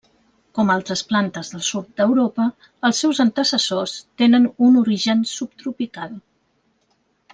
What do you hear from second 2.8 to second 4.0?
els seus antecessors